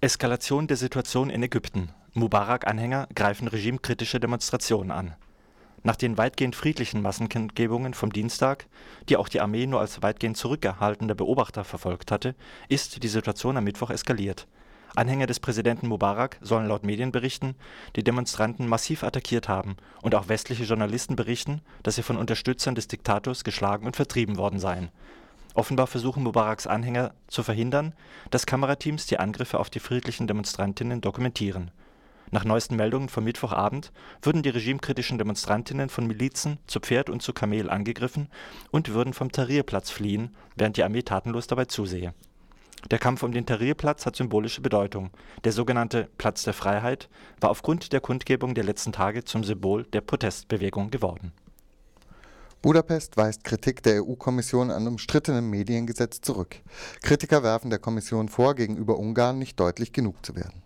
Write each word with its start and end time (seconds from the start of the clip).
Eskalation 0.00 0.68
der 0.68 0.76
Situation 0.76 1.28
in 1.28 1.42
Ägypten. 1.42 1.88
Mubarak-Anhänger 2.14 3.08
greifen 3.16 3.48
regimekritische 3.48 4.20
Demonstrationen 4.20 4.92
an. 4.92 5.16
Nach 5.82 5.96
den 5.96 6.16
weitgehend 6.16 6.54
friedlichen 6.54 7.02
Massenkundgebungen 7.02 7.94
vom 7.94 8.12
Dienstag, 8.12 8.66
die 9.08 9.16
auch 9.16 9.28
die 9.28 9.40
Armee 9.40 9.66
nur 9.66 9.80
als 9.80 10.00
weitgehend 10.00 10.36
zurückgehaltener 10.36 11.16
Beobachter 11.16 11.64
verfolgt 11.64 12.12
hatte, 12.12 12.36
ist 12.68 13.02
die 13.02 13.08
Situation 13.08 13.56
am 13.56 13.64
Mittwoch 13.64 13.90
eskaliert. 13.90 14.46
Anhänger 14.94 15.26
des 15.26 15.40
Präsidenten 15.40 15.88
Mubarak 15.88 16.38
sollen 16.42 16.68
laut 16.68 16.84
Medienberichten 16.84 17.56
die 17.96 18.04
Demonstranten 18.04 18.68
massiv 18.68 19.02
attackiert 19.02 19.48
haben, 19.48 19.76
und 20.02 20.14
auch 20.14 20.28
westliche 20.28 20.62
Journalisten 20.62 21.16
berichten, 21.16 21.60
dass 21.82 21.96
sie 21.96 22.04
von 22.04 22.18
Unterstützern 22.18 22.76
des 22.76 22.86
Diktators 22.86 23.42
geschlagen 23.42 23.84
und 23.84 23.96
vertrieben 23.96 24.36
worden 24.36 24.60
seien. 24.60 24.90
Offenbar 25.58 25.88
versuchen 25.88 26.22
Mubaraks 26.22 26.68
Anhänger 26.68 27.14
zu 27.26 27.42
verhindern, 27.42 27.92
dass 28.30 28.46
Kamerateams 28.46 29.06
die 29.06 29.18
Angriffe 29.18 29.58
auf 29.58 29.70
die 29.70 29.80
friedlichen 29.80 30.28
Demonstrantinnen 30.28 31.00
dokumentieren. 31.00 31.72
Nach 32.30 32.44
neuesten 32.44 32.76
Meldungen 32.76 33.08
vom 33.08 33.24
Mittwochabend 33.24 33.90
würden 34.22 34.44
die 34.44 34.50
regimekritischen 34.50 35.18
Demonstrantinnen 35.18 35.88
von 35.88 36.06
Milizen 36.06 36.58
zu 36.68 36.78
Pferd 36.78 37.10
und 37.10 37.22
zu 37.22 37.32
Kamel 37.32 37.70
angegriffen 37.70 38.28
und 38.70 38.90
würden 38.90 39.14
vom 39.14 39.32
Tahrirplatz 39.32 39.90
fliehen, 39.90 40.32
während 40.54 40.76
die 40.76 40.84
Armee 40.84 41.02
tatenlos 41.02 41.48
dabei 41.48 41.64
zusehe. 41.64 42.14
Der 42.92 43.00
Kampf 43.00 43.24
um 43.24 43.32
den 43.32 43.44
Tahrirplatz 43.44 44.06
hat 44.06 44.14
symbolische 44.14 44.60
Bedeutung. 44.60 45.10
Der 45.42 45.50
sogenannte 45.50 46.08
„Platz 46.18 46.44
der 46.44 46.54
Freiheit 46.54 47.08
“war 47.40 47.50
aufgrund 47.50 47.92
der 47.92 48.00
Kundgebung 48.00 48.54
der 48.54 48.62
letzten 48.62 48.92
Tage 48.92 49.24
zum 49.24 49.42
Symbol 49.42 49.86
der 49.86 50.02
Protestbewegung 50.02 50.92
geworden. 50.92 51.32
Budapest 52.60 53.16
weist 53.16 53.44
Kritik 53.44 53.84
der 53.84 54.02
EU-Kommission 54.02 54.72
an 54.72 54.88
umstrittenem 54.88 55.48
Mediengesetz 55.48 56.20
zurück. 56.20 56.56
Kritiker 57.02 57.44
werfen 57.44 57.70
der 57.70 57.78
Kommission 57.78 58.28
vor, 58.28 58.56
gegenüber 58.56 58.98
Ungarn 58.98 59.38
nicht 59.38 59.60
deutlich 59.60 59.92
genug 59.92 60.26
zu 60.26 60.34
werden. 60.34 60.64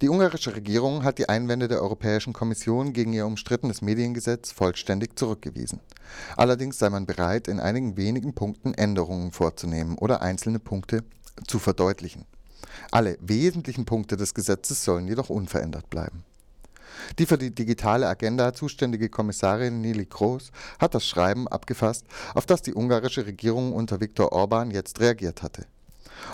Die 0.00 0.08
ungarische 0.08 0.54
Regierung 0.54 1.02
hat 1.02 1.18
die 1.18 1.28
Einwände 1.28 1.66
der 1.66 1.82
Europäischen 1.82 2.32
Kommission 2.32 2.92
gegen 2.92 3.12
ihr 3.12 3.26
umstrittenes 3.26 3.82
Mediengesetz 3.82 4.52
vollständig 4.52 5.18
zurückgewiesen. 5.18 5.80
Allerdings 6.36 6.78
sei 6.78 6.88
man 6.88 7.04
bereit, 7.04 7.48
in 7.48 7.58
einigen 7.58 7.96
wenigen 7.96 8.32
Punkten 8.32 8.72
Änderungen 8.74 9.32
vorzunehmen 9.32 9.98
oder 9.98 10.22
einzelne 10.22 10.60
Punkte 10.60 11.02
zu 11.48 11.58
verdeutlichen. 11.58 12.26
Alle 12.92 13.18
wesentlichen 13.20 13.86
Punkte 13.86 14.16
des 14.16 14.34
Gesetzes 14.34 14.84
sollen 14.84 15.08
jedoch 15.08 15.30
unverändert 15.30 15.90
bleiben. 15.90 16.22
Die 17.18 17.26
für 17.26 17.38
die 17.38 17.54
digitale 17.54 18.06
Agenda 18.06 18.52
zuständige 18.52 19.08
Kommissarin 19.08 19.80
Neelie 19.80 20.06
Kroes 20.06 20.50
hat 20.78 20.94
das 20.94 21.06
Schreiben 21.06 21.48
abgefasst, 21.48 22.06
auf 22.34 22.46
das 22.46 22.62
die 22.62 22.74
ungarische 22.74 23.26
Regierung 23.26 23.72
unter 23.72 24.00
Viktor 24.00 24.32
Orban 24.32 24.70
jetzt 24.70 25.00
reagiert 25.00 25.42
hatte. 25.42 25.66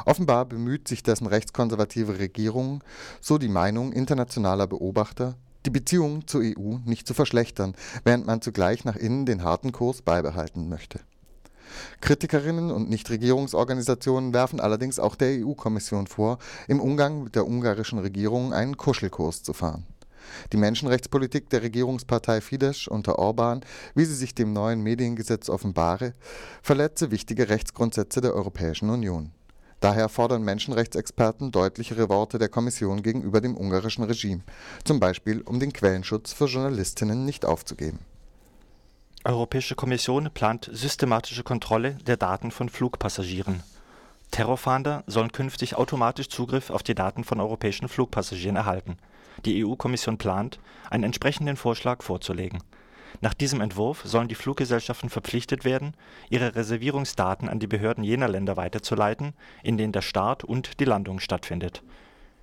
Offenbar 0.05 0.47
bemüht 0.47 0.89
sich 0.89 1.03
dessen 1.03 1.27
rechtskonservative 1.27 2.19
Regierung, 2.19 2.83
so 3.21 3.39
die 3.39 3.49
Meinung 3.49 3.93
internationaler 3.93 4.67
Beobachter, 4.67 5.37
die 5.67 5.71
Beziehungen 5.71 6.27
zur 6.27 6.43
EU 6.43 6.79
nicht 6.85 7.07
zu 7.07 7.15
verschlechtern, 7.15 7.75
während 8.05 8.27
man 8.27 8.43
zugleich 8.43 8.85
nach 8.85 8.97
innen 8.97 9.27
den 9.27 9.43
harten 9.43 9.73
Kurs 9.73 10.03
beibehalten 10.03 10.69
möchte. 10.69 11.01
Kritikerinnen 12.01 12.71
und 12.71 12.89
Nichtregierungsorganisationen 12.89 14.35
werfen 14.35 14.61
allerdings 14.61 14.99
auch 14.99 15.17
der 15.17 15.45
EU-Kommission 15.45 16.07
vor, 16.07 16.39
im 16.69 16.81
Umgang 16.81 17.25
mit 17.25 17.35
der 17.35 17.47
ungarischen 17.47 17.99
Regierung 17.99 18.53
einen 18.53 18.77
Kuschelkurs 18.77 19.43
zu 19.43 19.53
fahren. 19.53 19.85
Die 20.53 20.57
Menschenrechtspolitik 20.57 21.51
der 21.51 21.63
Regierungspartei 21.63 22.41
Fidesz 22.41 22.87
unter 22.87 23.19
Orban, 23.19 23.65
wie 23.95 24.05
sie 24.05 24.15
sich 24.15 24.35
dem 24.35 24.53
neuen 24.53 24.83
Mediengesetz 24.83 25.49
offenbare, 25.49 26.15
verletze 26.63 27.11
wichtige 27.11 27.49
Rechtsgrundsätze 27.49 28.21
der 28.21 28.35
Europäischen 28.35 28.91
Union 28.91 29.33
Daher 29.85 30.09
fordern 30.09 30.43
Menschenrechtsexperten 30.45 31.53
deutlichere 31.53 32.09
Worte 32.09 32.39
der 32.39 32.49
Kommission 32.49 33.03
gegenüber 33.03 33.43
dem 33.43 33.55
ungarischen 33.55 34.05
Regime, 34.05 34.41
zum 34.83 34.99
Beispiel 34.99 35.43
um 35.43 35.61
den 35.61 35.75
Quellenschutz 35.75 36.33
für 36.33 36.47
Journalistinnen 36.47 37.27
nicht 37.27 37.45
aufzugeben. 37.45 37.99
Europäische 39.25 39.75
Kommission 39.75 40.31
plant 40.33 40.71
systematische 40.73 41.43
Kontrolle 41.43 41.99
der 42.07 42.17
Daten 42.17 42.51
von 42.51 42.71
Flugpassagieren. 42.71 43.63
Terrorfahnder 44.35 45.05
sollen 45.07 45.33
künftig 45.33 45.77
automatisch 45.77 46.29
Zugriff 46.29 46.71
auf 46.71 46.83
die 46.83 46.95
Daten 46.95 47.25
von 47.25 47.41
europäischen 47.41 47.89
Flugpassagieren 47.89 48.57
erhalten. 48.57 48.97
Die 49.45 49.65
EU-Kommission 49.65 50.19
plant, 50.19 50.59
einen 50.91 51.05
entsprechenden 51.05 51.57
Vorschlag 51.57 52.03
vorzulegen 52.03 52.61
nach 53.21 53.35
diesem 53.35 53.61
Entwurf 53.61 54.03
sollen 54.05 54.29
die 54.29 54.35
Fluggesellschaften 54.35 55.09
verpflichtet 55.09 55.65
werden, 55.65 55.95
ihre 56.31 56.55
Reservierungsdaten 56.55 57.49
an 57.49 57.59
die 57.59 57.67
Behörden 57.67 58.05
jener 58.05 58.29
Länder 58.29 58.57
weiterzuleiten, 58.57 59.35
in 59.63 59.79
denen 59.79 59.93
der 59.93 60.03
Start 60.03 60.45
und 60.45 60.81
die 60.81 60.85
Landung 60.85 61.21
stattfindet. 61.21 61.83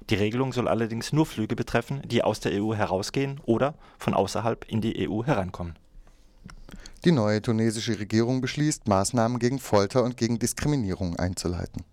Die 0.09 0.15
Regelung 0.15 0.53
soll 0.53 0.67
allerdings 0.67 1.13
nur 1.13 1.25
Flüge 1.25 1.55
betreffen, 1.55 2.01
die 2.05 2.23
aus 2.23 2.39
der 2.39 2.53
EU 2.61 2.73
herausgehen 2.73 3.39
oder 3.45 3.75
von 3.97 4.13
außerhalb 4.13 4.65
in 4.67 4.81
die 4.81 5.07
EU 5.07 5.23
herankommen. 5.23 5.75
Die 7.03 7.11
neue 7.11 7.41
tunesische 7.41 7.99
Regierung 7.99 8.41
beschließt, 8.41 8.87
Maßnahmen 8.87 9.39
gegen 9.39 9.59
Folter 9.59 10.03
und 10.03 10.17
gegen 10.17 10.37
Diskriminierung 10.37 11.15
einzuleiten 11.15 11.83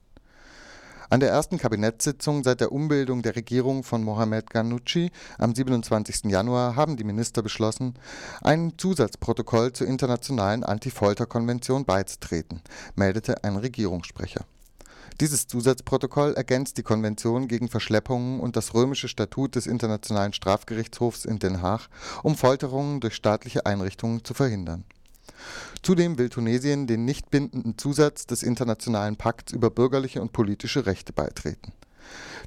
an 1.11 1.21
der 1.21 1.31
ersten 1.31 1.59
Kabinettssitzung 1.59 2.45
seit 2.45 2.61
der 2.61 2.73
Umbildung 2.73 3.23
der 3.23 3.35
Regierung 3.35 3.83
von 3.83 4.05
Mohamed 4.05 4.51
Ghannouchi 4.51 5.11
am 5.39 5.55
27. 5.55 6.25
Januar 6.25 6.77
haben 6.77 6.97
die 6.97 7.05
Minister 7.05 7.43
beschlossen, 7.43 7.95
einem 8.43 8.77
Zusatzprotokoll 8.77 9.73
zur 9.73 9.87
Internationalen 9.87 10.65
Anti-Folter-Konvention 10.65 11.87
beizutreten, 11.87 12.61
meldete 12.95 13.43
ein 13.43 13.57
Regierungssprecher. 13.57 14.45
Dieses 15.21 15.47
Zusatzprotokoll 15.47 16.35
ergänzt 16.35 16.79
die 16.79 16.83
Konvention 16.83 17.49
gegen 17.49 17.69
Verschleppungen 17.69 18.39
und 18.39 18.55
das 18.55 18.75
Römische 18.75 19.09
Statut 19.09 19.57
des 19.57 19.67
Internationalen 19.67 20.33
Strafgerichtshofs 20.33 21.25
in 21.25 21.39
Den 21.39 21.63
Haag, 21.63 21.89
um 22.23 22.37
Folterungen 22.37 23.01
durch 23.01 23.15
staatliche 23.15 23.67
Einrichtungen 23.67 24.25
zu 24.25 24.35
verhindern 24.35 24.85
Zudem 25.83 26.19
will 26.19 26.29
Tunesien 26.29 26.87
den 26.87 27.05
nicht 27.05 27.31
bindenden 27.31 27.79
Zusatz 27.79 28.27
des 28.27 28.43
Internationalen 28.43 29.17
Pakts 29.17 29.53
über 29.53 29.71
bürgerliche 29.71 30.21
und 30.21 30.33
politische 30.33 30.87
Rechte 30.87 31.13
beitreten. 31.13 31.73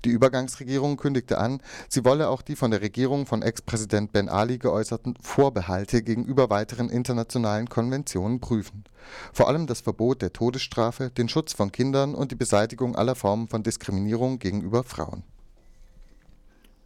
Die 0.06 0.10
Übergangsregierung 0.10 0.98
kündigte 0.98 1.38
an, 1.38 1.62
sie 1.88 2.04
wolle 2.04 2.30
auch 2.30 2.42
die 2.42 2.56
von 2.56 2.72
der 2.72 2.82
Regierung 2.82 3.26
von 3.26 3.44
Ex-Präsident 3.44 4.12
Ben 4.12 4.30
Ali 4.30 4.58
geäußerten 4.58 5.16
Vorbehalte 5.22 6.02
gegenüber 6.02 6.50
weiteren 6.50 6.90
internationalen 6.90 7.70
Konventionen 7.70 8.40
prüfen. 8.40 8.84
Vor 9.32 9.48
allem 9.48 9.68
das 9.68 9.82
Verbot 9.82 10.22
der 10.22 10.34
Todesstrafe, 10.34 11.12
den 11.12 11.30
Schutz 11.30 11.54
von 11.54 11.72
Kindern 11.72 12.16
und 12.16 12.32
die 12.32 12.36
Beseitigung 12.36 12.96
aller 12.96 13.16
Formen 13.16 13.48
von 13.48 13.62
Diskriminierung 13.64 14.40
gegenüber 14.40 14.84
Frauen. 14.84 15.24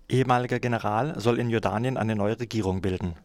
Ehemaliger 0.10 0.60
General 0.60 1.20
soll 1.20 1.40
in 1.40 1.50
Jordanien 1.50 1.98
eine 1.98 2.16
neue 2.16 2.40
Regierung 2.40 2.82
bilden 2.82 3.16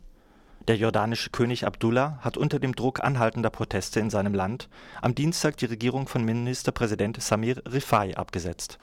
der 0.70 0.76
jordanische 0.76 1.31
König 1.31 1.66
Abdullah 1.66 2.20
hat 2.20 2.36
unter 2.36 2.60
dem 2.60 2.76
Druck 2.76 3.03
anhaltender 3.03 3.50
Proteste 3.50 3.98
in 3.98 4.08
seinem 4.08 4.34
Land 4.34 4.69
am 5.03 5.16
Dienstag 5.16 5.56
die 5.56 5.66
Regierung 5.66 6.06
von 6.06 6.25
Ministerpräsident 6.25 7.20
Samir 7.20 7.60
Rifai 7.66 8.16
abgesetzt. 8.16 8.78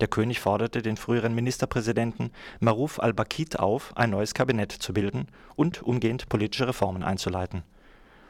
Der 0.00 0.08
König 0.08 0.40
forderte 0.40 0.80
den 0.80 0.96
früheren 0.96 1.34
Ministerpräsidenten 1.34 2.30
Maruf 2.58 2.98
al-Bakit 2.98 3.58
auf, 3.58 3.94
ein 3.98 4.08
neues 4.08 4.32
Kabinett 4.32 4.72
zu 4.72 4.94
bilden 4.94 5.28
und 5.56 5.82
umgehend 5.82 6.26
politische 6.30 6.68
Reformen 6.68 7.02
einzuleiten. 7.02 7.64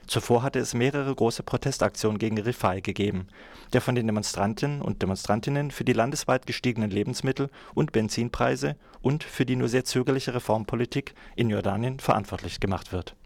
Zuvor 0.07 0.43
hatte 0.43 0.61
es 0.61 0.73
mehrere 0.73 1.15
große 1.15 1.43
Protestaktionen 1.43 2.19
gegen 2.19 2.39
Rifai 2.39 2.81
gegeben, 2.81 3.27
der 3.73 3.81
von 3.81 3.97
den 3.97 4.07
Demonstrantinnen 4.07 4.81
und 4.81 5.03
Demonstrantinnen 5.03 5.71
für 5.71 5.85
die 5.85 5.93
landesweit 5.93 6.47
gestiegenen 6.47 6.91
Lebensmittel 6.91 7.51
und 7.75 7.93
Benzinpreise 7.93 8.77
und 9.03 9.25
für 9.25 9.45
die 9.45 9.57
nur 9.57 9.69
sehr 9.69 9.85
zögerliche 9.85 10.35
Reformpolitik 10.35 11.15
in 11.35 11.51
Jordanien 11.51 11.99
verantwortlich 11.99 12.61
gemacht 12.61 12.93
wird 12.93 13.17